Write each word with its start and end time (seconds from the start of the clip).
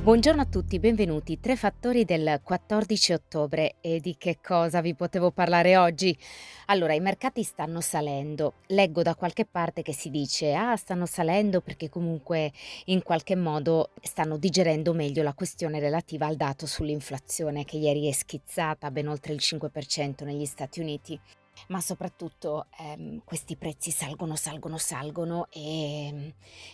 Buongiorno 0.00 0.40
a 0.40 0.46
tutti, 0.46 0.78
benvenuti. 0.78 1.38
Tre 1.40 1.56
fattori 1.56 2.04
del 2.04 2.40
14 2.42 3.12
ottobre 3.12 3.74
e 3.80 3.98
di 4.00 4.16
che 4.16 4.38
cosa 4.40 4.80
vi 4.80 4.94
potevo 4.94 5.32
parlare 5.32 5.76
oggi? 5.76 6.16
Allora, 6.66 6.94
i 6.94 7.00
mercati 7.00 7.42
stanno 7.42 7.80
salendo. 7.82 8.54
Leggo 8.68 9.02
da 9.02 9.16
qualche 9.16 9.44
parte 9.44 9.82
che 9.82 9.92
si 9.92 10.08
dice, 10.08 10.54
ah, 10.54 10.76
stanno 10.76 11.04
salendo 11.04 11.60
perché 11.60 11.90
comunque 11.90 12.52
in 12.86 13.02
qualche 13.02 13.36
modo 13.36 13.90
stanno 14.00 14.38
digerendo 14.38 14.94
meglio 14.94 15.22
la 15.22 15.34
questione 15.34 15.80
relativa 15.80 16.26
al 16.26 16.36
dato 16.36 16.64
sull'inflazione 16.64 17.64
che 17.64 17.76
ieri 17.76 18.08
è 18.08 18.12
schizzata 18.12 18.90
ben 18.90 19.08
oltre 19.08 19.34
il 19.34 19.40
5% 19.42 20.24
negli 20.24 20.46
Stati 20.46 20.80
Uniti 20.80 21.20
ma 21.66 21.80
soprattutto 21.80 22.66
ehm, 22.78 23.22
questi 23.24 23.56
prezzi 23.56 23.90
salgono, 23.90 24.36
salgono, 24.36 24.78
salgono 24.78 25.48
e 25.50 26.06
ehm, 26.06 26.32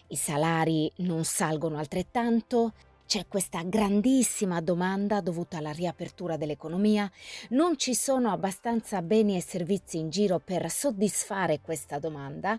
i 0.08 0.16
salari 0.16 0.92
non 0.96 1.24
salgono 1.24 1.78
altrettanto, 1.78 2.72
c'è 3.06 3.26
questa 3.28 3.62
grandissima 3.62 4.60
domanda 4.60 5.20
dovuta 5.20 5.58
alla 5.58 5.72
riapertura 5.72 6.36
dell'economia, 6.36 7.10
non 7.50 7.76
ci 7.78 7.94
sono 7.94 8.30
abbastanza 8.30 9.02
beni 9.02 9.36
e 9.36 9.42
servizi 9.42 9.98
in 9.98 10.10
giro 10.10 10.38
per 10.38 10.70
soddisfare 10.70 11.60
questa 11.60 11.98
domanda. 11.98 12.58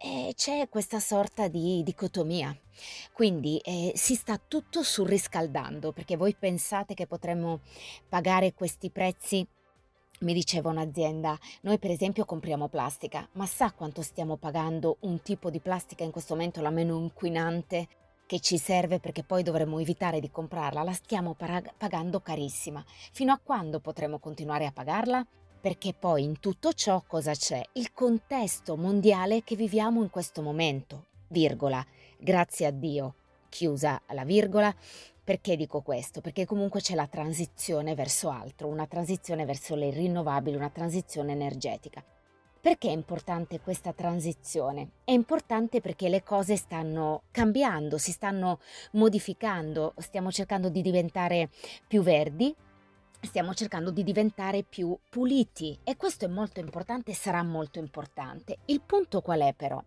E 0.00 0.32
c'è 0.36 0.68
questa 0.68 1.00
sorta 1.00 1.48
di 1.48 1.82
dicotomia. 1.82 2.56
Quindi 3.12 3.58
eh, 3.58 3.92
si 3.96 4.14
sta 4.14 4.38
tutto 4.38 4.82
surriscaldando 4.82 5.92
perché 5.92 6.16
voi 6.16 6.34
pensate 6.38 6.94
che 6.94 7.06
potremmo 7.06 7.60
pagare 8.08 8.54
questi 8.54 8.90
prezzi? 8.90 9.46
Mi 10.20 10.32
diceva 10.32 10.70
un'azienda, 10.70 11.38
noi 11.62 11.78
per 11.78 11.92
esempio 11.92 12.24
compriamo 12.24 12.66
plastica, 12.66 13.28
ma 13.32 13.46
sa 13.46 13.70
quanto 13.72 14.02
stiamo 14.02 14.36
pagando 14.36 14.96
un 15.00 15.22
tipo 15.22 15.48
di 15.48 15.60
plastica 15.60 16.02
in 16.02 16.10
questo 16.10 16.34
momento 16.34 16.60
la 16.60 16.70
meno 16.70 16.98
inquinante 16.98 17.88
che 18.28 18.40
ci 18.40 18.58
serve 18.58 19.00
perché 19.00 19.22
poi 19.24 19.42
dovremmo 19.42 19.78
evitare 19.78 20.20
di 20.20 20.30
comprarla, 20.30 20.82
la 20.82 20.92
stiamo 20.92 21.34
pagando 21.34 22.20
carissima. 22.20 22.84
Fino 22.86 23.32
a 23.32 23.40
quando 23.42 23.80
potremo 23.80 24.18
continuare 24.18 24.66
a 24.66 24.70
pagarla? 24.70 25.26
Perché 25.58 25.94
poi 25.94 26.24
in 26.24 26.38
tutto 26.38 26.74
ciò 26.74 27.02
cosa 27.06 27.32
c'è? 27.32 27.62
Il 27.72 27.94
contesto 27.94 28.76
mondiale 28.76 29.42
che 29.44 29.56
viviamo 29.56 30.02
in 30.02 30.10
questo 30.10 30.42
momento, 30.42 31.06
virgola, 31.28 31.82
grazie 32.18 32.66
a 32.66 32.70
Dio, 32.70 33.14
chiusa 33.48 33.98
la 34.10 34.24
virgola. 34.24 34.76
Perché 35.24 35.56
dico 35.56 35.80
questo? 35.80 36.20
Perché 36.20 36.44
comunque 36.44 36.80
c'è 36.80 36.94
la 36.94 37.06
transizione 37.06 37.94
verso 37.94 38.28
altro, 38.28 38.68
una 38.68 38.86
transizione 38.86 39.46
verso 39.46 39.74
le 39.74 39.88
rinnovabili, 39.88 40.54
una 40.54 40.68
transizione 40.68 41.32
energetica. 41.32 42.04
Perché 42.60 42.88
è 42.88 42.92
importante 42.92 43.60
questa 43.60 43.92
transizione? 43.92 44.90
È 45.04 45.12
importante 45.12 45.80
perché 45.80 46.08
le 46.08 46.24
cose 46.24 46.56
stanno 46.56 47.22
cambiando, 47.30 47.98
si 47.98 48.10
stanno 48.10 48.58
modificando, 48.92 49.94
stiamo 49.98 50.32
cercando 50.32 50.68
di 50.68 50.82
diventare 50.82 51.50
più 51.86 52.02
verdi, 52.02 52.52
stiamo 53.20 53.54
cercando 53.54 53.92
di 53.92 54.02
diventare 54.02 54.64
più 54.64 54.96
puliti 55.08 55.78
e 55.84 55.96
questo 55.96 56.24
è 56.24 56.28
molto 56.28 56.58
importante 56.58 57.14
sarà 57.14 57.44
molto 57.44 57.78
importante. 57.78 58.58
Il 58.66 58.80
punto 58.80 59.20
qual 59.20 59.40
è 59.40 59.54
però? 59.54 59.82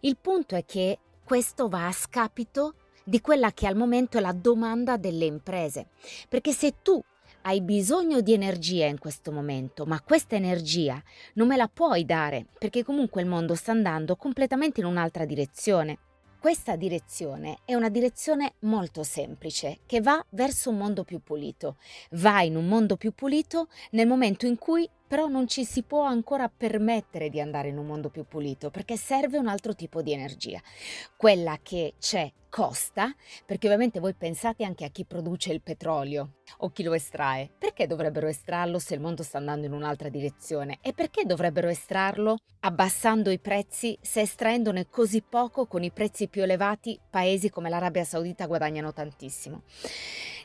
Il 0.00 0.16
punto 0.16 0.56
è 0.56 0.64
che 0.64 0.98
questo 1.22 1.68
va 1.68 1.86
a 1.88 1.92
scapito 1.92 2.74
di 3.04 3.20
quella 3.20 3.52
che 3.52 3.66
al 3.66 3.76
momento 3.76 4.16
è 4.16 4.20
la 4.22 4.32
domanda 4.32 4.96
delle 4.96 5.26
imprese, 5.26 5.88
perché 6.28 6.52
se 6.52 6.76
tu 6.82 7.02
hai 7.46 7.60
bisogno 7.60 8.20
di 8.20 8.32
energia 8.32 8.86
in 8.86 8.98
questo 8.98 9.30
momento, 9.30 9.84
ma 9.84 10.00
questa 10.00 10.34
energia 10.34 11.02
non 11.34 11.48
me 11.48 11.56
la 11.56 11.68
puoi 11.68 12.04
dare 12.04 12.46
perché 12.58 12.82
comunque 12.82 13.20
il 13.20 13.28
mondo 13.28 13.54
sta 13.54 13.72
andando 13.72 14.16
completamente 14.16 14.80
in 14.80 14.86
un'altra 14.86 15.24
direzione. 15.26 15.98
Questa 16.40 16.76
direzione 16.76 17.58
è 17.64 17.74
una 17.74 17.88
direzione 17.88 18.54
molto 18.60 19.02
semplice 19.02 19.78
che 19.86 20.00
va 20.00 20.22
verso 20.30 20.70
un 20.70 20.76
mondo 20.76 21.02
più 21.04 21.20
pulito. 21.22 21.76
Va 22.12 22.42
in 22.42 22.56
un 22.56 22.66
mondo 22.66 22.96
più 22.96 23.12
pulito 23.12 23.68
nel 23.92 24.06
momento 24.06 24.46
in 24.46 24.58
cui 24.58 24.88
però 25.14 25.28
non 25.28 25.46
ci 25.46 25.64
si 25.64 25.84
può 25.84 26.02
ancora 26.02 26.48
permettere 26.48 27.30
di 27.30 27.40
andare 27.40 27.68
in 27.68 27.78
un 27.78 27.86
mondo 27.86 28.08
più 28.08 28.24
pulito 28.26 28.70
perché 28.70 28.96
serve 28.96 29.38
un 29.38 29.46
altro 29.46 29.72
tipo 29.72 30.02
di 30.02 30.12
energia. 30.12 30.60
Quella 31.16 31.60
che 31.62 31.94
c'è 32.00 32.32
costa, 32.48 33.14
perché 33.46 33.68
ovviamente 33.68 34.00
voi 34.00 34.14
pensate 34.14 34.64
anche 34.64 34.84
a 34.84 34.88
chi 34.88 35.04
produce 35.04 35.52
il 35.52 35.62
petrolio 35.62 36.38
o 36.58 36.70
chi 36.70 36.82
lo 36.82 36.94
estrae. 36.94 37.48
Perché 37.56 37.86
dovrebbero 37.86 38.26
estrarlo 38.26 38.80
se 38.80 38.94
il 38.94 39.00
mondo 39.00 39.22
sta 39.22 39.38
andando 39.38 39.66
in 39.66 39.72
un'altra 39.72 40.08
direzione? 40.08 40.78
E 40.80 40.92
perché 40.92 41.24
dovrebbero 41.24 41.68
estrarlo 41.68 42.38
abbassando 42.62 43.30
i 43.30 43.38
prezzi 43.38 43.96
se 44.00 44.22
estraendone 44.22 44.88
così 44.88 45.22
poco 45.22 45.66
con 45.66 45.84
i 45.84 45.92
prezzi 45.92 46.26
più 46.26 46.42
elevati 46.42 46.98
paesi 47.08 47.50
come 47.50 47.68
l'Arabia 47.68 48.02
Saudita 48.02 48.46
guadagnano 48.46 48.92
tantissimo? 48.92 49.62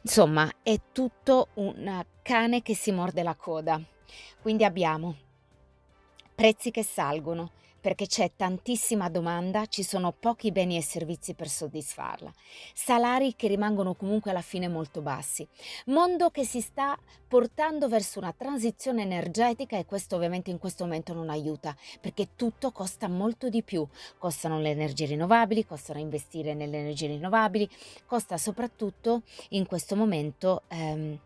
Insomma, 0.03 0.47
è 0.61 0.79
tutto 0.91 1.47
un 1.55 2.05
cane 2.21 2.61
che 2.61 2.75
si 2.75 2.91
morde 2.91 3.23
la 3.23 3.33
coda. 3.33 3.83
Quindi 4.41 4.63
abbiamo 4.63 5.15
prezzi 6.35 6.71
che 6.71 6.83
salgono, 6.83 7.51
perché 7.79 8.07
c'è 8.07 8.31
tantissima 8.35 9.09
domanda, 9.09 9.65
ci 9.65 9.83
sono 9.83 10.11
pochi 10.11 10.51
beni 10.51 10.77
e 10.77 10.81
servizi 10.81 11.33
per 11.33 11.47
soddisfarla, 11.47 12.31
salari 12.73 13.35
che 13.35 13.47
rimangono 13.47 13.93
comunque 13.93 14.31
alla 14.31 14.41
fine 14.41 14.67
molto 14.67 15.01
bassi, 15.01 15.47
mondo 15.85 16.29
che 16.29 16.43
si 16.43 16.61
sta 16.61 16.97
portando 17.27 17.87
verso 17.87 18.19
una 18.19 18.33
transizione 18.33 19.01
energetica 19.03 19.77
e 19.77 19.85
questo 19.85 20.15
ovviamente 20.15 20.51
in 20.51 20.59
questo 20.59 20.83
momento 20.83 21.13
non 21.13 21.29
aiuta 21.29 21.75
perché 22.01 22.29
tutto 22.35 22.71
costa 22.71 23.07
molto 23.07 23.49
di 23.49 23.63
più, 23.63 23.87
costano 24.17 24.59
le 24.59 24.69
energie 24.71 25.05
rinnovabili, 25.05 25.65
costano 25.65 25.99
investire 25.99 26.53
nelle 26.53 26.79
energie 26.79 27.07
rinnovabili, 27.07 27.69
costa 28.05 28.37
soprattutto 28.37 29.23
in 29.49 29.65
questo 29.65 29.95
momento 29.95 30.63
ehm, 30.67 31.17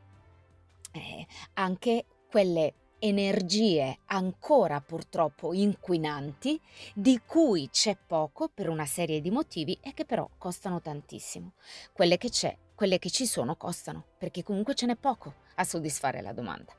eh, 0.92 1.28
anche 1.54 2.06
quelle 2.34 2.74
energie 2.98 4.00
ancora 4.06 4.82
purtroppo 4.82 5.54
inquinanti 5.54 6.60
di 6.96 7.22
cui 7.24 7.70
c'è 7.70 7.96
poco 7.96 8.50
per 8.52 8.70
una 8.70 8.88
serie 8.88 9.22
di 9.22 9.30
motivi 9.30 9.78
e 9.84 9.94
che 9.94 10.04
però 10.04 10.28
costano 10.40 10.82
tantissimo. 10.82 11.52
Quelle 11.92 12.18
che 12.18 12.30
c'è, 12.32 12.58
quelle 12.74 12.98
che 12.98 13.12
ci 13.12 13.28
sono 13.28 13.56
costano 13.56 14.04
perché 14.18 14.42
comunque 14.42 14.74
ce 14.74 14.88
n'è 14.88 14.96
poco 14.96 15.42
a 15.58 15.64
soddisfare 15.64 16.24
la 16.24 16.34
domanda. 16.34 16.74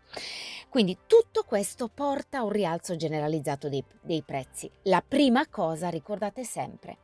Quindi 0.68 0.98
tutto 1.06 1.44
questo 1.44 1.86
porta 1.86 2.38
a 2.38 2.42
un 2.42 2.50
rialzo 2.50 2.96
generalizzato 2.96 3.68
dei, 3.68 3.84
dei 4.02 4.24
prezzi. 4.24 4.68
La 4.82 5.04
prima 5.06 5.46
cosa, 5.46 5.88
ricordate 5.88 6.42
sempre, 6.42 6.98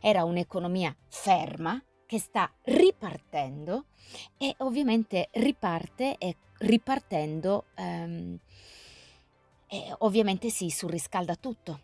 era 0.00 0.22
un'economia 0.22 0.96
ferma 1.08 1.82
che 2.06 2.18
sta 2.18 2.50
ripartendo 2.62 3.86
e 4.38 4.54
ovviamente 4.58 5.28
riparte 5.32 6.16
e 6.18 6.36
ripartendo 6.58 7.66
ehm, 7.74 8.38
e 9.68 9.94
ovviamente 9.98 10.48
si 10.48 10.70
surriscalda 10.70 11.34
tutto 11.34 11.80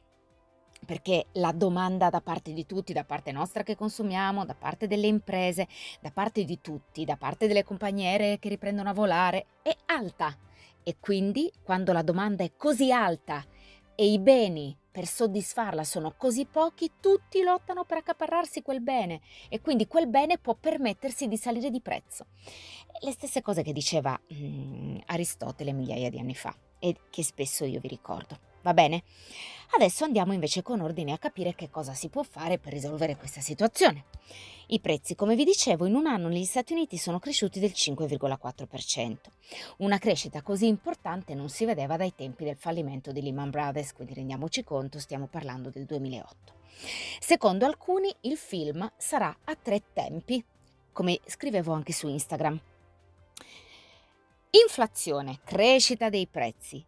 perché 0.85 1.27
la 1.33 1.53
domanda 1.53 2.11
da 2.11 2.21
parte 2.21 2.53
di 2.53 2.67
tutti, 2.67 2.93
da 2.93 3.05
parte 3.05 3.31
nostra 3.31 3.63
che 3.63 3.77
consumiamo, 3.77 4.45
da 4.45 4.55
parte 4.55 4.87
delle 4.87 5.07
imprese, 5.07 5.69
da 6.01 6.11
parte 6.11 6.45
di 6.45 6.61
tutti, 6.61 7.05
da 7.05 7.17
parte 7.17 7.47
delle 7.47 7.65
compagnie 7.65 8.39
che 8.39 8.49
riprendono 8.49 8.89
a 8.89 8.95
volare, 8.95 9.47
è 9.63 9.75
alta. 9.87 10.37
E 10.83 10.97
quindi 10.99 11.53
quando 11.63 11.93
la 11.93 12.03
domanda 12.03 12.43
è 12.43 12.53
così 12.57 12.91
alta 12.91 13.45
e 13.95 14.07
i 14.11 14.19
beni 14.19 14.77
per 14.93 15.07
soddisfarla 15.07 15.85
sono 15.85 16.15
così 16.17 16.45
pochi, 16.45 16.93
tutti 17.01 17.43
lottano 17.43 17.85
per 17.85 17.99
accaparrarsi 17.99 18.61
quel 18.61 18.83
bene 18.83 19.23
e 19.49 19.61
quindi 19.61 19.87
quel 19.87 20.07
bene 20.07 20.37
può 20.39 20.55
permettersi 20.55 21.29
di 21.29 21.39
salire 21.39 21.71
di 21.71 21.81
prezzo. 21.81 22.27
Le 23.01 23.11
stesse 23.11 23.41
cose 23.41 23.63
che 23.63 23.73
diceva 23.73 24.21
mm, 24.35 24.99
Aristotele 25.07 25.73
migliaia 25.73 26.11
di 26.11 26.19
anni 26.19 26.35
fa 26.35 26.55
e 26.79 26.95
che 27.09 27.25
spesso 27.25 27.65
io 27.65 27.81
vi 27.81 27.89
ricordo. 27.89 28.51
Va 28.63 28.75
bene? 28.75 29.03
Adesso 29.75 30.05
andiamo 30.05 30.33
invece 30.33 30.63
con 30.63 30.81
ordine 30.81 31.13
a 31.13 31.19
capire 31.19 31.55
che 31.55 31.71
cosa 31.71 31.95
si 31.95 32.09
può 32.09 32.23
fare 32.23 32.59
per 32.59 32.73
risolvere 32.73 33.17
questa 33.17 33.41
situazione. 33.41 34.05
I 34.69 34.81
prezzi, 34.81 35.15
come 35.15 35.35
vi 35.35 35.45
dicevo, 35.45 35.87
in 35.87 35.95
un 35.95 36.07
anno 36.07 36.29
negli 36.29 36.45
Stati 36.45 36.73
Uniti 36.73 36.97
sono 36.97 37.19
cresciuti 37.19 37.59
del 37.59 37.73
5,4%. 37.75 39.17
Una 39.79 39.99
crescita 39.99 40.41
così 40.43 40.67
importante 40.67 41.35
non 41.35 41.49
si 41.49 41.65
vedeva 41.65 41.97
dai 41.97 42.15
tempi 42.15 42.45
del 42.45 42.57
fallimento 42.57 43.13
di 43.13 43.23
Lehman 43.23 43.51
Brothers, 43.51 43.93
quindi 43.93 44.15
rendiamoci 44.15 44.63
conto, 44.63 44.99
stiamo 44.99 45.27
parlando 45.27 45.71
del 45.71 45.85
2008. 45.85 46.53
Secondo 47.21 47.67
alcuni 47.67 48.15
il 48.23 48.37
film 48.37 48.91
sarà 48.97 49.37
a 49.45 49.55
tre 49.57 49.83
tempi, 49.93 50.43
come 50.93 51.21
scrivevo 51.27 51.73
anche 51.73 51.93
su 51.93 52.09
Instagram. 52.09 52.61
Inflazione, 54.51 55.41
crescita 55.45 56.09
dei 56.09 56.27
prezzi, 56.27 56.85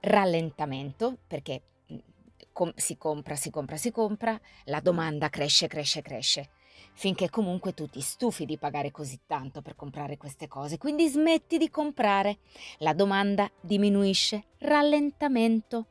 rallentamento, 0.00 1.18
perché 1.26 1.62
mm, 1.92 2.68
si 2.74 2.96
compra, 2.96 3.36
si 3.36 3.50
compra, 3.50 3.76
si 3.76 3.90
compra, 3.90 4.40
la 4.64 4.80
domanda 4.80 5.28
cresce, 5.28 5.66
cresce, 5.66 6.00
cresce. 6.02 6.50
Finché 6.92 7.28
comunque 7.30 7.74
tu 7.74 7.88
ti 7.88 8.00
stufi 8.00 8.44
di 8.44 8.56
pagare 8.56 8.90
così 8.90 9.20
tanto 9.26 9.62
per 9.62 9.76
comprare 9.76 10.16
queste 10.16 10.48
cose, 10.48 10.78
quindi 10.78 11.08
smetti 11.08 11.58
di 11.58 11.68
comprare. 11.70 12.38
La 12.78 12.94
domanda 12.94 13.50
diminuisce, 13.60 14.44
rallentamento, 14.58 15.88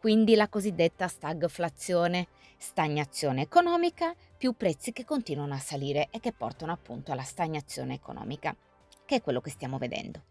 quindi 0.00 0.34
la 0.34 0.48
cosiddetta 0.48 1.08
stagflazione, 1.08 2.28
stagnazione 2.56 3.42
economica 3.42 4.14
più 4.36 4.54
prezzi 4.54 4.92
che 4.92 5.04
continuano 5.04 5.54
a 5.54 5.58
salire 5.58 6.08
e 6.10 6.20
che 6.20 6.32
portano 6.32 6.72
appunto 6.72 7.12
alla 7.12 7.22
stagnazione 7.22 7.94
economica, 7.94 8.56
che 9.04 9.16
è 9.16 9.22
quello 9.22 9.40
che 9.40 9.50
stiamo 9.50 9.78
vedendo. 9.78 10.22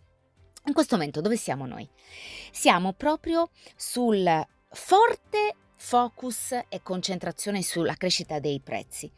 In 0.66 0.74
questo 0.74 0.96
momento 0.96 1.22
dove 1.22 1.38
siamo 1.38 1.68
noi? 1.68 1.88
Siamo 2.51 2.94
proprio 2.94 3.50
sul 3.75 4.48
forte 4.69 5.56
focus 5.75 6.60
e 6.68 6.81
concentrazione 6.81 7.62
sulla 7.62 7.96
crescita 7.96 8.40
dei 8.40 8.60
prezzi 8.60 9.12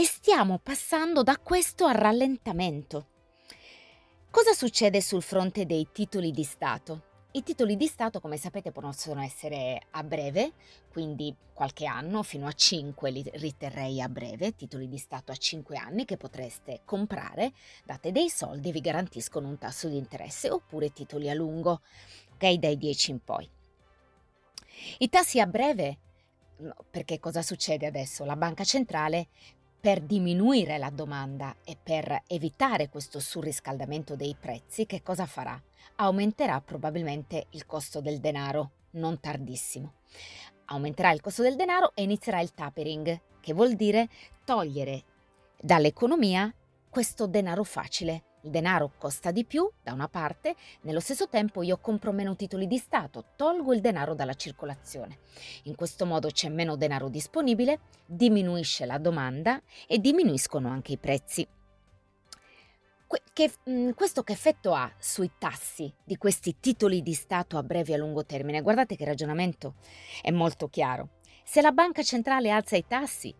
e 0.00 0.06
stiamo 0.06 0.58
passando 0.58 1.22
da 1.22 1.36
questo 1.36 1.84
al 1.84 1.94
rallentamento. 1.94 3.08
Cosa 4.30 4.54
succede 4.54 5.02
sul 5.02 5.20
fronte 5.20 5.66
dei 5.66 5.88
titoli 5.92 6.30
di 6.30 6.42
Stato? 6.42 7.02
I 7.32 7.42
titoli 7.42 7.76
di 7.76 7.86
Stato, 7.86 8.18
come 8.18 8.38
sapete, 8.38 8.72
possono 8.72 9.20
essere 9.20 9.78
a 9.90 10.02
breve, 10.02 10.54
quindi 10.90 11.36
qualche 11.52 11.84
anno, 11.84 12.22
fino 12.22 12.46
a 12.46 12.52
5 12.52 13.10
li 13.10 13.30
riterrei 13.34 14.00
a 14.00 14.08
breve, 14.08 14.54
titoli 14.54 14.88
di 14.88 14.96
Stato 14.96 15.32
a 15.32 15.36
5 15.36 15.76
anni 15.76 16.06
che 16.06 16.16
potreste 16.16 16.80
comprare, 16.86 17.52
date 17.84 18.10
dei 18.10 18.30
soldi 18.30 18.70
e 18.70 18.72
vi 18.72 18.80
garantiscono 18.80 19.48
un 19.48 19.58
tasso 19.58 19.86
di 19.86 19.98
interesse, 19.98 20.48
oppure 20.48 20.94
titoli 20.94 21.28
a 21.28 21.34
lungo, 21.34 21.82
ok, 22.36 22.52
dai 22.54 22.78
10 22.78 23.10
in 23.10 23.22
poi. 23.22 23.46
I 25.00 25.08
tassi 25.10 25.40
a 25.40 25.46
breve, 25.46 25.98
perché 26.90 27.18
cosa 27.18 27.42
succede 27.42 27.84
adesso? 27.84 28.24
La 28.24 28.36
banca 28.36 28.64
centrale 28.64 29.28
per 29.80 30.00
diminuire 30.02 30.76
la 30.76 30.90
domanda 30.90 31.56
e 31.64 31.76
per 31.82 32.22
evitare 32.26 32.90
questo 32.90 33.18
surriscaldamento 33.18 34.14
dei 34.14 34.36
prezzi, 34.38 34.84
che 34.84 35.02
cosa 35.02 35.24
farà? 35.24 35.60
Aumenterà 35.96 36.60
probabilmente 36.60 37.46
il 37.50 37.64
costo 37.64 38.00
del 38.00 38.20
denaro, 38.20 38.72
non 38.92 39.18
tardissimo. 39.20 39.94
Aumenterà 40.66 41.12
il 41.12 41.22
costo 41.22 41.42
del 41.42 41.56
denaro 41.56 41.92
e 41.94 42.02
inizierà 42.02 42.40
il 42.40 42.52
tapering, 42.52 43.20
che 43.40 43.54
vuol 43.54 43.74
dire 43.74 44.08
togliere 44.44 45.04
dall'economia 45.58 46.54
questo 46.90 47.26
denaro 47.26 47.64
facile 47.64 48.24
il 48.42 48.50
denaro 48.50 48.92
costa 48.96 49.30
di 49.30 49.44
più, 49.44 49.70
da 49.82 49.92
una 49.92 50.08
parte, 50.08 50.54
nello 50.82 51.00
stesso 51.00 51.28
tempo 51.28 51.62
io 51.62 51.78
compro 51.78 52.12
meno 52.12 52.36
titoli 52.36 52.66
di 52.66 52.78
Stato, 52.78 53.24
tolgo 53.36 53.72
il 53.72 53.80
denaro 53.80 54.14
dalla 54.14 54.34
circolazione. 54.34 55.18
In 55.64 55.74
questo 55.74 56.06
modo 56.06 56.28
c'è 56.28 56.48
meno 56.48 56.76
denaro 56.76 57.08
disponibile, 57.08 57.80
diminuisce 58.06 58.86
la 58.86 58.98
domanda 58.98 59.60
e 59.86 59.98
diminuiscono 59.98 60.68
anche 60.68 60.92
i 60.92 60.98
prezzi. 60.98 61.46
Che, 63.32 63.52
mm, 63.68 63.90
questo 63.90 64.22
che 64.22 64.32
effetto 64.32 64.72
ha 64.72 64.92
sui 64.98 65.30
tassi 65.38 65.92
di 66.04 66.16
questi 66.16 66.56
titoli 66.60 67.02
di 67.02 67.14
Stato 67.14 67.56
a 67.56 67.62
breve 67.62 67.92
e 67.92 67.94
a 67.94 67.98
lungo 67.98 68.24
termine? 68.24 68.60
Guardate 68.60 68.96
che 68.96 69.04
ragionamento 69.04 69.74
è 70.22 70.30
molto 70.30 70.68
chiaro. 70.68 71.08
Se 71.42 71.60
la 71.60 71.72
banca 71.72 72.02
centrale 72.02 72.50
alza 72.50 72.76
i 72.76 72.86
tassi, 72.86 73.34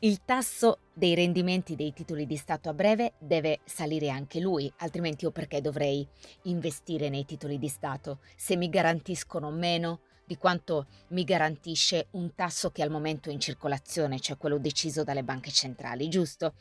il 0.00 0.24
tasso 0.24 0.80
dei 0.92 1.14
rendimenti 1.14 1.76
dei 1.76 1.92
titoli 1.92 2.26
di 2.26 2.36
Stato 2.36 2.68
a 2.68 2.74
breve 2.74 3.14
deve 3.18 3.60
salire 3.64 4.10
anche 4.10 4.40
lui, 4.40 4.72
altrimenti 4.78 5.24
io 5.24 5.30
perché 5.30 5.60
dovrei 5.60 6.06
investire 6.42 7.08
nei 7.08 7.24
titoli 7.24 7.58
di 7.58 7.68
Stato 7.68 8.18
se 8.36 8.56
mi 8.56 8.68
garantiscono 8.68 9.50
meno 9.50 10.00
di 10.24 10.36
quanto 10.36 10.86
mi 11.08 11.24
garantisce 11.24 12.08
un 12.12 12.34
tasso 12.34 12.70
che 12.70 12.82
al 12.82 12.90
momento 12.90 13.28
è 13.28 13.32
in 13.32 13.40
circolazione, 13.40 14.20
cioè 14.20 14.36
quello 14.36 14.58
deciso 14.58 15.04
dalle 15.04 15.24
banche 15.24 15.50
centrali, 15.50 16.08
giusto? 16.08 16.54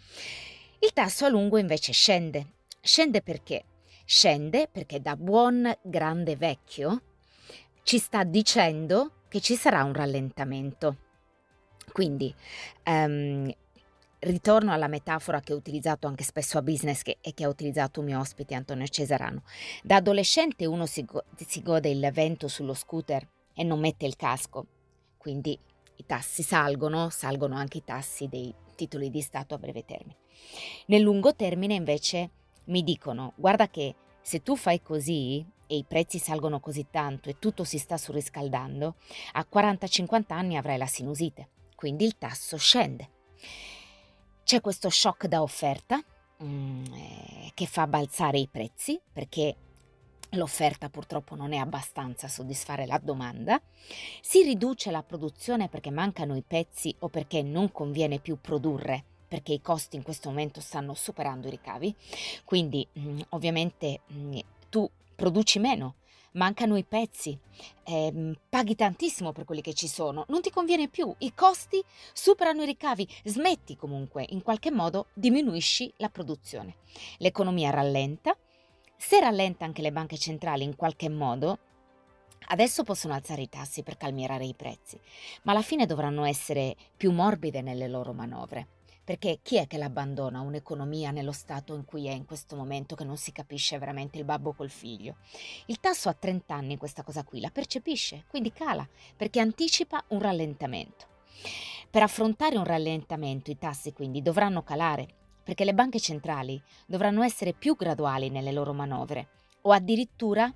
Il 0.79 0.93
tasso 0.93 1.25
a 1.25 1.29
lungo 1.29 1.57
invece 1.57 1.91
scende. 1.91 2.53
Scende 2.81 3.21
perché? 3.21 3.65
Scende 4.05 4.67
perché 4.67 4.99
da 4.99 5.15
buon 5.15 5.71
grande 5.83 6.35
vecchio 6.35 7.01
ci 7.83 7.97
sta 7.97 8.23
dicendo 8.23 9.23
che 9.27 9.39
ci 9.39 9.55
sarà 9.55 9.83
un 9.83 9.93
rallentamento. 9.93 11.10
Quindi 11.91 12.33
ehm, 12.83 13.51
ritorno 14.21 14.71
alla 14.71 14.87
metafora 14.87 15.39
che 15.39 15.53
ho 15.53 15.55
utilizzato 15.55 16.07
anche 16.07 16.23
spesso 16.23 16.57
a 16.57 16.61
business 16.61 17.01
che, 17.01 17.17
e 17.21 17.33
che 17.33 17.43
ha 17.43 17.49
utilizzato 17.49 17.99
un 17.99 18.07
mio 18.07 18.19
ospite 18.19 18.55
Antonio 18.55 18.87
Cesarano. 18.87 19.43
Da 19.83 19.97
adolescente 19.97 20.65
uno 20.65 20.85
si, 20.85 21.03
go- 21.05 21.23
si 21.35 21.61
gode 21.61 21.89
il 21.89 22.09
vento 22.13 22.47
sullo 22.47 22.73
scooter 22.73 23.27
e 23.53 23.63
non 23.63 23.79
mette 23.79 24.05
il 24.05 24.15
casco, 24.15 24.65
quindi 25.17 25.57
i 25.95 26.05
tassi 26.05 26.43
salgono, 26.43 27.09
salgono 27.09 27.55
anche 27.55 27.79
i 27.79 27.83
tassi 27.83 28.27
dei 28.27 28.53
titoli 28.75 29.09
di 29.09 29.21
Stato 29.21 29.53
a 29.53 29.57
breve 29.57 29.85
termine. 29.85 30.17
Nel 30.87 31.01
lungo 31.01 31.35
termine 31.35 31.73
invece 31.73 32.29
mi 32.65 32.83
dicono 32.83 33.33
guarda 33.35 33.69
che 33.69 33.95
se 34.21 34.41
tu 34.43 34.55
fai 34.55 34.81
così 34.81 35.45
e 35.65 35.77
i 35.77 35.85
prezzi 35.87 36.19
salgono 36.19 36.59
così 36.59 36.87
tanto 36.91 37.29
e 37.29 37.39
tutto 37.39 37.63
si 37.63 37.77
sta 37.77 37.97
surriscaldando, 37.97 38.95
a 39.33 39.47
40-50 39.51 40.33
anni 40.33 40.57
avrai 40.57 40.77
la 40.77 40.85
sinusite 40.85 41.49
quindi 41.81 42.05
il 42.05 42.19
tasso 42.19 42.57
scende. 42.57 43.09
C'è 44.43 44.61
questo 44.61 44.91
shock 44.91 45.25
da 45.25 45.41
offerta 45.41 45.99
mm, 46.43 46.85
eh, 46.93 47.51
che 47.55 47.65
fa 47.65 47.87
balzare 47.87 48.37
i 48.37 48.47
prezzi 48.47 49.01
perché 49.11 49.55
l'offerta 50.33 50.89
purtroppo 50.89 51.33
non 51.33 51.53
è 51.53 51.57
abbastanza 51.57 52.27
a 52.27 52.29
soddisfare 52.29 52.85
la 52.85 52.99
domanda, 53.01 53.59
si 54.21 54.43
riduce 54.43 54.91
la 54.91 55.01
produzione 55.01 55.69
perché 55.69 55.89
mancano 55.89 56.35
i 56.35 56.43
pezzi 56.45 56.95
o 56.99 57.09
perché 57.09 57.41
non 57.41 57.71
conviene 57.71 58.19
più 58.19 58.37
produrre 58.39 59.03
perché 59.27 59.53
i 59.53 59.61
costi 59.61 59.95
in 59.95 60.03
questo 60.03 60.29
momento 60.29 60.61
stanno 60.61 60.93
superando 60.93 61.47
i 61.47 61.51
ricavi, 61.51 61.95
quindi 62.45 62.87
mm, 62.99 63.21
ovviamente 63.29 64.01
mm, 64.13 64.37
tu 64.69 64.87
produci 65.15 65.57
meno 65.57 65.95
mancano 66.33 66.77
i 66.77 66.83
pezzi, 66.83 67.37
eh, 67.83 68.37
paghi 68.49 68.75
tantissimo 68.75 69.31
per 69.31 69.45
quelli 69.45 69.61
che 69.61 69.73
ci 69.73 69.87
sono, 69.87 70.25
non 70.29 70.41
ti 70.41 70.49
conviene 70.49 70.87
più, 70.87 71.13
i 71.19 71.33
costi 71.33 71.83
superano 72.13 72.63
i 72.63 72.65
ricavi, 72.65 73.07
smetti 73.25 73.75
comunque, 73.75 74.25
in 74.29 74.41
qualche 74.41 74.71
modo 74.71 75.07
diminuisci 75.13 75.93
la 75.97 76.09
produzione. 76.09 76.77
L'economia 77.17 77.69
rallenta, 77.69 78.35
se 78.95 79.19
rallenta 79.19 79.65
anche 79.65 79.81
le 79.81 79.91
banche 79.91 80.17
centrali 80.17 80.63
in 80.63 80.75
qualche 80.75 81.09
modo, 81.09 81.59
Adesso 82.43 82.83
possono 82.83 83.13
alzare 83.13 83.43
i 83.43 83.49
tassi 83.49 83.83
per 83.83 83.97
calmierare 83.97 84.43
i 84.43 84.55
prezzi, 84.55 84.99
ma 85.43 85.51
alla 85.51 85.61
fine 85.61 85.85
dovranno 85.85 86.25
essere 86.25 86.75
più 86.97 87.11
morbide 87.11 87.61
nelle 87.61 87.87
loro 87.87 88.13
manovre. 88.13 88.67
Perché 89.03 89.39
chi 89.41 89.57
è 89.57 89.65
che 89.65 89.77
l'abbandona 89.77 90.41
un'economia 90.41 91.11
nello 91.11 91.31
stato 91.31 91.73
in 91.73 91.85
cui 91.85 92.07
è 92.07 92.11
in 92.11 92.25
questo 92.25 92.55
momento 92.55 92.95
che 92.95 93.03
non 93.03 93.17
si 93.17 93.31
capisce 93.31 93.79
veramente 93.79 94.19
il 94.19 94.25
babbo 94.25 94.53
col 94.53 94.69
figlio? 94.69 95.15
Il 95.65 95.79
tasso 95.79 96.07
a 96.07 96.13
30 96.13 96.53
anni 96.53 96.77
questa 96.77 97.03
cosa 97.03 97.23
qui 97.23 97.39
la 97.39 97.49
percepisce, 97.49 98.25
quindi 98.29 98.53
cala, 98.53 98.87
perché 99.17 99.39
anticipa 99.39 100.03
un 100.09 100.19
rallentamento. 100.19 101.07
Per 101.89 102.03
affrontare 102.03 102.57
un 102.57 102.63
rallentamento 102.63 103.49
i 103.49 103.57
tassi 103.57 103.91
quindi 103.91 104.21
dovranno 104.21 104.63
calare, 104.63 105.07
perché 105.43 105.65
le 105.65 105.73
banche 105.73 105.99
centrali 105.99 106.61
dovranno 106.85 107.23
essere 107.23 107.53
più 107.53 107.75
graduali 107.75 108.29
nelle 108.29 108.51
loro 108.51 108.73
manovre 108.73 109.29
o 109.63 109.71
addirittura 109.71 110.53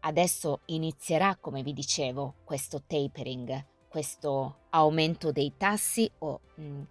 adesso 0.00 0.60
inizierà, 0.66 1.36
come 1.36 1.62
vi 1.62 1.72
dicevo, 1.72 2.36
questo 2.44 2.82
tapering, 2.86 3.64
questo 3.88 4.58
aumento 4.70 5.32
dei 5.32 5.54
tassi 5.56 6.10
o 6.18 6.40
mh, 6.54 6.82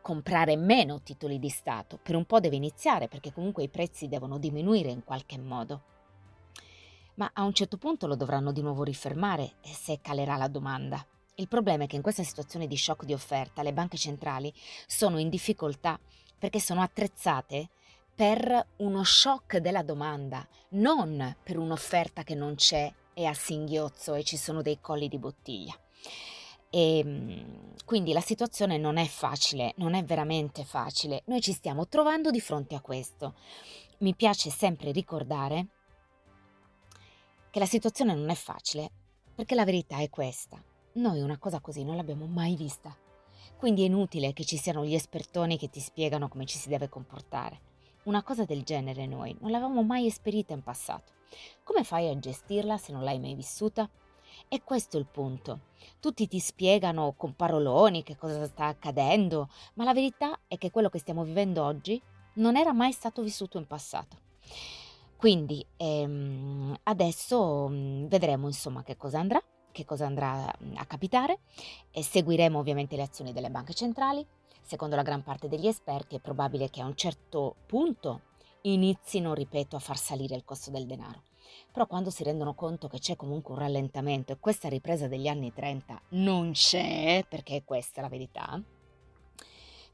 comprare 0.00 0.56
meno 0.56 1.02
titoli 1.02 1.38
di 1.38 1.48
Stato. 1.48 1.98
Per 2.02 2.14
un 2.14 2.24
po' 2.24 2.40
deve 2.40 2.56
iniziare 2.56 3.08
perché 3.08 3.32
comunque 3.32 3.62
i 3.62 3.68
prezzi 3.68 4.08
devono 4.08 4.38
diminuire 4.38 4.90
in 4.90 5.04
qualche 5.04 5.38
modo. 5.38 5.82
Ma 7.14 7.30
a 7.32 7.44
un 7.44 7.52
certo 7.52 7.76
punto 7.76 8.06
lo 8.06 8.16
dovranno 8.16 8.52
di 8.52 8.62
nuovo 8.62 8.82
rifermare 8.82 9.54
se 9.62 10.00
calerà 10.00 10.36
la 10.36 10.48
domanda. 10.48 11.04
Il 11.34 11.48
problema 11.48 11.84
è 11.84 11.86
che 11.86 11.96
in 11.96 12.02
questa 12.02 12.22
situazione 12.22 12.66
di 12.66 12.76
shock 12.76 13.04
di 13.04 13.12
offerta 13.12 13.62
le 13.62 13.72
banche 13.72 13.96
centrali 13.96 14.52
sono 14.86 15.18
in 15.18 15.28
difficoltà 15.28 15.98
perché 16.38 16.60
sono 16.60 16.82
attrezzate 16.82 17.68
per 18.14 18.66
uno 18.76 19.04
shock 19.04 19.58
della 19.58 19.82
domanda, 19.82 20.46
non 20.70 21.36
per 21.42 21.58
un'offerta 21.58 22.22
che 22.22 22.34
non 22.34 22.54
c'è 22.54 22.92
e 23.14 23.24
a 23.24 23.34
singhiozzo 23.34 24.14
e 24.14 24.24
ci 24.24 24.36
sono 24.36 24.62
dei 24.62 24.78
colli 24.80 25.08
di 25.08 25.18
bottiglia. 25.18 25.74
E 26.70 26.98
ehm, 26.98 27.74
quindi 27.84 28.12
la 28.12 28.20
situazione 28.20 28.78
non 28.78 28.96
è 28.96 29.06
facile, 29.06 29.74
non 29.76 29.94
è 29.94 30.04
veramente 30.04 30.64
facile. 30.64 31.22
Noi 31.26 31.40
ci 31.40 31.52
stiamo 31.52 31.88
trovando 31.88 32.30
di 32.30 32.40
fronte 32.40 32.74
a 32.74 32.80
questo. 32.80 33.34
Mi 33.98 34.14
piace 34.14 34.50
sempre 34.50 34.92
ricordare 34.92 35.66
che 37.50 37.58
la 37.58 37.66
situazione 37.66 38.14
non 38.14 38.30
è 38.30 38.34
facile, 38.34 38.90
perché 39.34 39.56
la 39.56 39.64
verità 39.64 39.98
è 39.98 40.08
questa. 40.08 40.62
Noi 40.94 41.20
una 41.20 41.38
cosa 41.38 41.60
così 41.60 41.82
non 41.82 41.96
l'abbiamo 41.96 42.26
mai 42.26 42.54
vista. 42.54 42.96
Quindi 43.56 43.82
è 43.82 43.86
inutile 43.86 44.32
che 44.32 44.44
ci 44.44 44.56
siano 44.56 44.84
gli 44.84 44.94
espertoni 44.94 45.58
che 45.58 45.68
ti 45.68 45.80
spiegano 45.80 46.28
come 46.28 46.46
ci 46.46 46.58
si 46.58 46.68
deve 46.68 46.88
comportare. 46.88 47.68
Una 48.04 48.22
cosa 48.22 48.44
del 48.44 48.62
genere 48.62 49.06
noi 49.06 49.36
non 49.40 49.50
l'avevamo 49.50 49.82
mai 49.82 50.06
esperita 50.06 50.54
in 50.54 50.62
passato. 50.62 51.12
Come 51.64 51.84
fai 51.84 52.08
a 52.08 52.18
gestirla 52.18 52.78
se 52.78 52.92
non 52.92 53.02
l'hai 53.02 53.18
mai 53.18 53.34
vissuta? 53.34 53.88
E 54.48 54.62
questo 54.62 54.96
è 54.96 55.00
il 55.00 55.06
punto. 55.06 55.60
Tutti 56.00 56.26
ti 56.28 56.38
spiegano 56.38 57.14
con 57.16 57.34
paroloni 57.34 58.02
che 58.02 58.16
cosa 58.16 58.44
sta 58.46 58.66
accadendo, 58.66 59.48
ma 59.74 59.84
la 59.84 59.94
verità 59.94 60.38
è 60.46 60.58
che 60.58 60.70
quello 60.70 60.88
che 60.88 60.98
stiamo 60.98 61.24
vivendo 61.24 61.64
oggi 61.64 62.00
non 62.34 62.56
era 62.56 62.72
mai 62.72 62.92
stato 62.92 63.22
vissuto 63.22 63.58
in 63.58 63.66
passato. 63.66 64.16
Quindi 65.16 65.64
ehm, 65.76 66.78
adesso 66.84 67.68
mm, 67.68 68.06
vedremo 68.06 68.46
insomma 68.46 68.82
che 68.82 68.96
cosa 68.96 69.18
andrà, 69.18 69.42
che 69.70 69.84
cosa 69.84 70.06
andrà 70.06 70.50
mm, 70.64 70.76
a 70.76 70.86
capitare 70.86 71.40
e 71.90 72.02
seguiremo 72.02 72.58
ovviamente 72.58 72.96
le 72.96 73.02
azioni 73.02 73.32
delle 73.32 73.50
banche 73.50 73.74
centrali. 73.74 74.26
Secondo 74.62 74.96
la 74.96 75.02
gran 75.02 75.22
parte 75.22 75.48
degli 75.48 75.66
esperti 75.66 76.16
è 76.16 76.20
probabile 76.20 76.70
che 76.70 76.80
a 76.80 76.86
un 76.86 76.96
certo 76.96 77.56
punto 77.66 78.22
inizino, 78.62 79.34
ripeto, 79.34 79.76
a 79.76 79.80
far 79.80 79.98
salire 79.98 80.36
il 80.36 80.44
costo 80.44 80.70
del 80.70 80.86
denaro. 80.86 81.29
Però 81.72 81.86
quando 81.86 82.10
si 82.10 82.24
rendono 82.24 82.54
conto 82.54 82.88
che 82.88 82.98
c'è 82.98 83.16
comunque 83.16 83.54
un 83.54 83.60
rallentamento 83.60 84.32
e 84.32 84.38
questa 84.38 84.68
ripresa 84.68 85.08
degli 85.08 85.28
anni 85.28 85.52
30 85.52 86.00
non 86.10 86.52
c'è, 86.52 87.24
perché 87.28 87.56
è 87.56 87.64
questa 87.64 88.00
la 88.00 88.08
verità, 88.08 88.60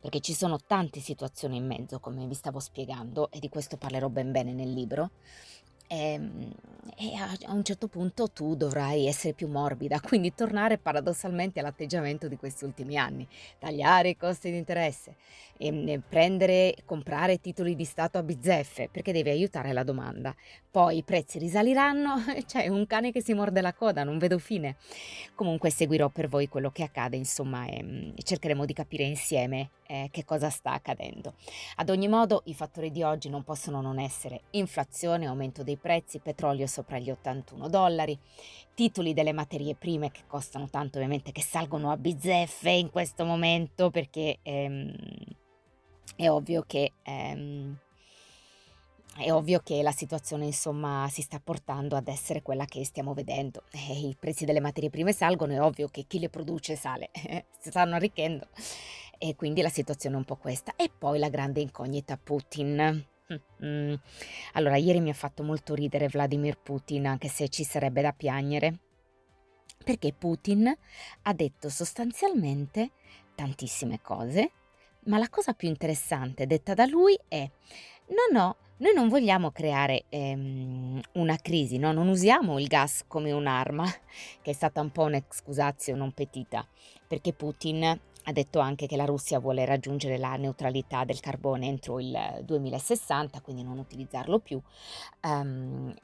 perché 0.00 0.20
ci 0.20 0.34
sono 0.34 0.58
tante 0.58 1.00
situazioni 1.00 1.56
in 1.56 1.66
mezzo, 1.66 1.98
come 2.00 2.26
vi 2.26 2.34
stavo 2.34 2.60
spiegando, 2.60 3.30
e 3.30 3.38
di 3.40 3.48
questo 3.48 3.76
parlerò 3.76 4.08
ben 4.08 4.30
bene 4.32 4.52
nel 4.52 4.72
libro, 4.72 5.10
e, 5.88 6.12
ehm, 6.12 6.52
e 6.98 7.14
a, 7.14 7.52
un 7.52 7.62
certo 7.62 7.88
punto 7.88 8.28
tu 8.28 8.54
dovrai 8.54 9.06
essere 9.06 9.34
più 9.34 9.48
morbida, 9.48 10.00
quindi 10.00 10.34
tornare 10.34 10.78
paradossalmente 10.78 11.60
all'atteggiamento 11.60 12.28
di 12.28 12.36
questi 12.36 12.64
ultimi 12.64 12.96
anni, 12.96 13.26
tagliare 13.58 14.10
i 14.10 14.16
costi 14.16 14.50
di 14.50 14.56
interesse, 14.56 15.16
e, 15.58 15.66
ehm, 15.66 15.88
e 15.88 16.00
prendere, 16.00 16.74
comprare 16.84 17.40
titoli 17.40 17.74
di 17.74 17.84
Stato 17.84 18.18
a 18.18 18.22
bizzeffe, 18.22 18.88
perché 18.90 19.12
devi 19.12 19.30
aiutare 19.30 19.72
la 19.72 19.82
domanda. 19.82 20.34
Poi 20.70 20.98
i 20.98 21.02
prezzi 21.02 21.38
risaliranno, 21.38 22.14
c'è 22.46 22.68
un 22.68 22.86
cane 22.86 23.12
che 23.12 23.22
si 23.22 23.34
morde 23.34 23.60
la 23.60 23.74
coda, 23.74 24.04
non 24.04 24.18
vedo 24.18 24.38
fine. 24.38 24.76
Comunque 25.34 25.70
seguirò 25.70 26.08
per 26.08 26.28
voi 26.28 26.48
quello 26.48 26.70
che 26.70 26.82
accade, 26.82 27.16
insomma, 27.16 27.66
e, 27.66 27.82
mm, 27.82 28.10
e 28.16 28.22
cercheremo 28.22 28.64
di 28.64 28.72
capire 28.72 29.04
insieme 29.04 29.70
eh, 29.86 30.08
che 30.10 30.24
cosa 30.24 30.50
sta 30.50 30.72
accadendo. 30.72 31.34
Ad 31.76 31.90
ogni 31.90 32.08
modo, 32.08 32.42
i 32.46 32.54
fattori 32.54 32.90
di 32.90 33.02
oggi 33.02 33.28
non 33.28 33.44
possono 33.44 33.80
non 33.80 33.98
essere 33.98 34.42
inflazione, 34.50 35.26
aumento 35.26 35.62
dei 35.62 35.76
prezzi, 35.76 36.18
petrolio 36.18 36.66
sopra 36.66 36.98
gli 36.98 37.10
81 37.10 37.68
dollari, 37.68 38.18
titoli 38.74 39.14
delle 39.14 39.32
materie 39.32 39.74
prime 39.74 40.10
che 40.10 40.22
costano 40.26 40.68
tanto, 40.68 40.98
ovviamente, 40.98 41.32
che 41.32 41.42
salgono 41.42 41.90
a 41.90 41.96
bizzeffe 41.96 42.70
in 42.70 42.90
questo 42.90 43.24
momento 43.24 43.90
perché 43.90 44.38
ehm, 44.42 44.94
è 46.16 46.28
ovvio 46.28 46.64
che... 46.66 46.92
Ehm, 47.02 47.78
è 49.18 49.32
ovvio 49.32 49.60
che 49.60 49.82
la 49.82 49.92
situazione 49.92 50.44
insomma 50.44 51.08
si 51.10 51.22
sta 51.22 51.40
portando 51.42 51.96
ad 51.96 52.08
essere 52.08 52.42
quella 52.42 52.66
che 52.66 52.84
stiamo 52.84 53.14
vedendo. 53.14 53.62
Eh, 53.70 54.08
I 54.08 54.16
prezzi 54.18 54.44
delle 54.44 54.60
materie 54.60 54.90
prime 54.90 55.12
salgono, 55.12 55.54
è 55.54 55.60
ovvio 55.60 55.88
che 55.88 56.04
chi 56.06 56.18
le 56.18 56.28
produce 56.28 56.76
sale, 56.76 57.10
si 57.58 57.70
stanno 57.70 57.94
arricchendo 57.94 58.46
e 59.18 59.34
quindi 59.36 59.62
la 59.62 59.68
situazione 59.68 60.16
è 60.16 60.18
un 60.18 60.24
po' 60.24 60.36
questa. 60.36 60.74
E 60.76 60.90
poi 60.96 61.18
la 61.18 61.28
grande 61.28 61.60
incognita 61.60 62.16
Putin. 62.16 63.04
Allora, 64.52 64.76
ieri 64.76 65.00
mi 65.00 65.10
ha 65.10 65.14
fatto 65.14 65.42
molto 65.42 65.74
ridere 65.74 66.08
Vladimir 66.08 66.58
Putin, 66.58 67.06
anche 67.06 67.28
se 67.28 67.48
ci 67.48 67.64
sarebbe 67.64 68.00
da 68.00 68.12
piangere, 68.12 68.78
perché 69.84 70.12
Putin 70.12 70.72
ha 71.22 71.32
detto 71.32 71.68
sostanzialmente 71.68 72.90
tantissime 73.34 74.00
cose, 74.00 74.50
ma 75.06 75.18
la 75.18 75.28
cosa 75.28 75.52
più 75.54 75.68
interessante 75.68 76.46
detta 76.46 76.74
da 76.74 76.86
lui 76.86 77.18
è 77.28 77.48
no, 78.08 78.38
no, 78.38 78.56
noi 78.78 78.92
non 78.94 79.08
vogliamo 79.08 79.50
creare 79.50 80.04
ehm, 80.08 81.00
una 81.12 81.36
crisi, 81.36 81.78
no? 81.78 81.92
non 81.92 82.08
usiamo 82.08 82.58
il 82.58 82.66
gas 82.66 83.04
come 83.06 83.32
un'arma, 83.32 83.84
che 84.42 84.50
è 84.50 84.54
stata 84.54 84.80
un 84.80 84.90
po' 84.90 85.04
un'excusatio 85.04 85.96
non 85.96 86.12
petita, 86.12 86.66
perché 87.06 87.32
Putin 87.32 87.98
ha 88.28 88.32
detto 88.32 88.58
anche 88.58 88.86
che 88.86 88.96
la 88.96 89.04
Russia 89.04 89.38
vuole 89.38 89.64
raggiungere 89.64 90.18
la 90.18 90.34
neutralità 90.36 91.04
del 91.04 91.20
carbone 91.20 91.66
entro 91.66 92.00
il 92.00 92.42
2060, 92.44 93.40
quindi 93.40 93.62
non 93.62 93.78
utilizzarlo 93.78 94.40
più. 94.40 94.60
Um, 95.22 95.94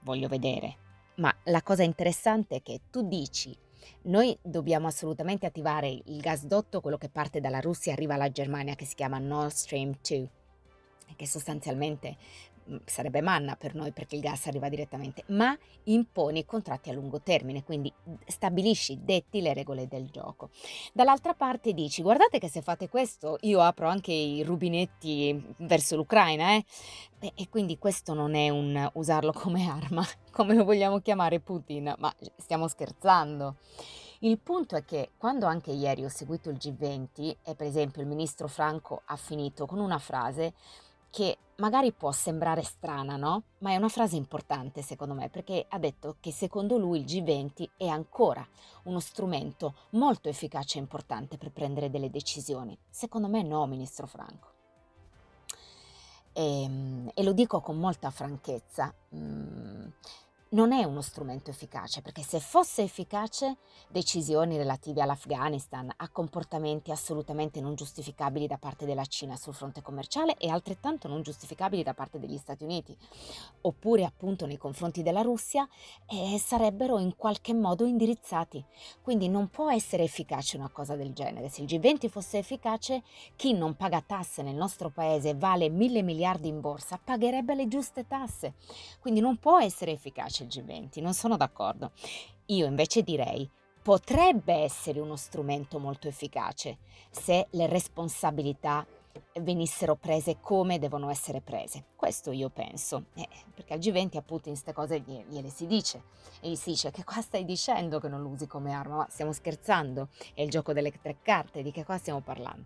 voglio 0.00 0.28
vedere. 0.28 0.76
Ma 1.16 1.34
la 1.44 1.62
cosa 1.62 1.82
interessante 1.82 2.56
è 2.56 2.62
che 2.62 2.82
tu 2.90 3.08
dici 3.08 3.56
noi 4.02 4.36
dobbiamo 4.42 4.86
assolutamente 4.86 5.46
attivare 5.46 5.88
il 5.88 6.20
gasdotto, 6.20 6.80
quello 6.80 6.98
che 6.98 7.08
parte 7.08 7.40
dalla 7.40 7.60
Russia 7.60 7.92
e 7.92 7.94
arriva 7.94 8.14
alla 8.14 8.30
Germania, 8.30 8.74
che 8.74 8.84
si 8.84 8.94
chiama 8.94 9.18
Nord 9.18 9.52
Stream 9.52 9.94
2, 10.06 10.28
che 11.16 11.26
sostanzialmente 11.26 12.16
sarebbe 12.84 13.20
manna 13.20 13.56
per 13.56 13.74
noi 13.74 13.92
perché 13.92 14.16
il 14.16 14.20
gas 14.20 14.46
arriva 14.46 14.68
direttamente, 14.68 15.24
ma 15.28 15.56
imponi 15.84 16.44
contratti 16.44 16.90
a 16.90 16.92
lungo 16.92 17.20
termine, 17.20 17.64
quindi 17.64 17.92
stabilisci, 18.26 19.00
detti 19.02 19.40
le 19.40 19.54
regole 19.54 19.86
del 19.86 20.08
gioco. 20.10 20.50
Dall'altra 20.92 21.34
parte 21.34 21.72
dici, 21.72 22.02
guardate 22.02 22.38
che 22.38 22.48
se 22.48 22.62
fate 22.62 22.88
questo 22.88 23.38
io 23.42 23.60
apro 23.60 23.88
anche 23.88 24.12
i 24.12 24.42
rubinetti 24.42 25.54
verso 25.58 25.96
l'Ucraina, 25.96 26.54
eh? 26.54 26.64
Beh, 27.18 27.32
e 27.34 27.48
quindi 27.48 27.78
questo 27.78 28.14
non 28.14 28.34
è 28.34 28.48
un 28.48 28.90
usarlo 28.94 29.32
come 29.32 29.68
arma, 29.68 30.04
come 30.30 30.54
lo 30.54 30.64
vogliamo 30.64 31.00
chiamare 31.00 31.40
Putin, 31.40 31.94
ma 31.98 32.14
stiamo 32.36 32.68
scherzando. 32.68 33.56
Il 34.20 34.38
punto 34.38 34.74
è 34.74 34.84
che 34.86 35.10
quando 35.18 35.44
anche 35.44 35.70
ieri 35.70 36.02
ho 36.02 36.08
seguito 36.08 36.48
il 36.48 36.56
G20 36.56 37.36
e 37.42 37.54
per 37.54 37.66
esempio 37.66 38.00
il 38.00 38.08
ministro 38.08 38.48
Franco 38.48 39.02
ha 39.04 39.16
finito 39.16 39.66
con 39.66 39.78
una 39.78 39.98
frase 39.98 40.54
che 41.14 41.38
magari 41.58 41.92
può 41.92 42.10
sembrare 42.10 42.64
strana, 42.64 43.14
no? 43.14 43.44
Ma 43.58 43.70
è 43.70 43.76
una 43.76 43.88
frase 43.88 44.16
importante 44.16 44.82
secondo 44.82 45.14
me 45.14 45.28
perché 45.28 45.64
ha 45.68 45.78
detto 45.78 46.16
che 46.18 46.32
secondo 46.32 46.76
lui 46.76 46.98
il 46.98 47.04
G20 47.04 47.68
è 47.76 47.86
ancora 47.86 48.44
uno 48.84 48.98
strumento 48.98 49.74
molto 49.90 50.28
efficace 50.28 50.78
e 50.78 50.80
importante 50.80 51.38
per 51.38 51.52
prendere 51.52 51.88
delle 51.88 52.10
decisioni. 52.10 52.76
Secondo 52.90 53.28
me 53.28 53.44
no, 53.44 53.64
Ministro 53.66 54.08
Franco. 54.08 54.48
E, 56.32 56.62
ehm, 56.62 57.10
e 57.14 57.22
lo 57.22 57.32
dico 57.32 57.60
con 57.60 57.78
molta 57.78 58.10
franchezza. 58.10 58.92
Mm, 59.14 59.86
non 60.54 60.72
è 60.72 60.84
uno 60.84 61.00
strumento 61.00 61.50
efficace, 61.50 62.00
perché 62.00 62.22
se 62.22 62.38
fosse 62.38 62.82
efficace, 62.82 63.56
decisioni 63.88 64.56
relative 64.56 65.02
all'Afghanistan, 65.02 65.92
a 65.96 66.08
comportamenti 66.08 66.92
assolutamente 66.92 67.60
non 67.60 67.74
giustificabili 67.74 68.46
da 68.46 68.56
parte 68.56 68.86
della 68.86 69.04
Cina 69.04 69.34
sul 69.34 69.52
fronte 69.52 69.82
commerciale 69.82 70.36
e 70.36 70.48
altrettanto 70.48 71.08
non 71.08 71.22
giustificabili 71.22 71.82
da 71.82 71.92
parte 71.92 72.20
degli 72.20 72.36
Stati 72.36 72.62
Uniti, 72.62 72.96
oppure 73.62 74.04
appunto 74.04 74.46
nei 74.46 74.56
confronti 74.56 75.02
della 75.02 75.22
Russia, 75.22 75.68
eh, 76.06 76.38
sarebbero 76.38 77.00
in 77.00 77.16
qualche 77.16 77.52
modo 77.52 77.84
indirizzati. 77.84 78.64
Quindi 79.02 79.28
non 79.28 79.48
può 79.48 79.72
essere 79.72 80.04
efficace 80.04 80.56
una 80.56 80.70
cosa 80.70 80.94
del 80.94 81.12
genere. 81.12 81.48
Se 81.48 81.62
il 81.62 81.66
G20 81.66 82.08
fosse 82.08 82.38
efficace, 82.38 83.02
chi 83.34 83.54
non 83.54 83.74
paga 83.74 84.00
tasse 84.00 84.42
nel 84.42 84.54
nostro 84.54 84.90
paese 84.90 85.34
vale 85.34 85.68
mille 85.68 86.02
miliardi 86.02 86.46
in 86.46 86.60
borsa, 86.60 87.00
pagherebbe 87.02 87.56
le 87.56 87.66
giuste 87.66 88.06
tasse. 88.06 88.54
Quindi 89.00 89.18
non 89.18 89.38
può 89.38 89.60
essere 89.60 89.90
efficace 89.90 90.42
il 90.44 90.48
G20, 90.48 91.02
non 91.02 91.14
sono 91.14 91.36
d'accordo. 91.36 91.92
Io 92.46 92.66
invece 92.66 93.02
direi 93.02 93.48
potrebbe 93.82 94.54
essere 94.54 95.00
uno 95.00 95.16
strumento 95.16 95.78
molto 95.78 96.08
efficace 96.08 96.78
se 97.10 97.48
le 97.50 97.66
responsabilità 97.66 98.86
venissero 99.40 99.94
prese 99.94 100.38
come 100.40 100.78
devono 100.78 101.10
essere 101.10 101.40
prese. 101.40 101.84
Questo 101.96 102.32
io 102.32 102.48
penso, 102.48 103.04
eh, 103.14 103.28
perché 103.54 103.74
al 103.74 103.78
G20 103.78 104.16
a 104.16 104.22
Putin 104.22 104.52
queste 104.52 104.72
cose 104.72 105.00
gliele 105.00 105.50
si 105.50 105.66
dice 105.66 106.02
e 106.40 106.50
gli 106.50 106.56
si 106.56 106.70
dice 106.70 106.90
che 106.90 107.04
qua 107.04 107.20
stai 107.20 107.44
dicendo 107.44 108.00
che 108.00 108.08
non 108.08 108.22
lo 108.22 108.28
usi 108.28 108.46
come 108.46 108.72
arma, 108.72 108.96
ma 108.96 109.06
stiamo 109.10 109.32
scherzando, 109.32 110.08
è 110.34 110.42
il 110.42 110.50
gioco 110.50 110.72
delle 110.72 110.90
tre 110.90 111.18
carte, 111.22 111.62
di 111.62 111.70
che 111.70 111.84
qua 111.84 111.98
stiamo 111.98 112.20
parlando. 112.20 112.64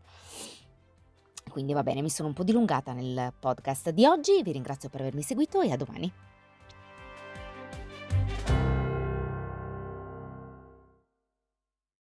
Quindi 1.48 1.72
va 1.72 1.82
bene, 1.82 2.02
mi 2.02 2.10
sono 2.10 2.28
un 2.28 2.34
po' 2.34 2.44
dilungata 2.44 2.92
nel 2.92 3.32
podcast 3.38 3.90
di 3.90 4.04
oggi, 4.04 4.42
vi 4.42 4.52
ringrazio 4.52 4.88
per 4.88 5.00
avermi 5.00 5.22
seguito 5.22 5.60
e 5.62 5.72
a 5.72 5.76
domani. 5.76 6.27